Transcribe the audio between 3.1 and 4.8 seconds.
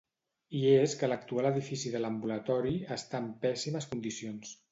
en pèssimes condicions.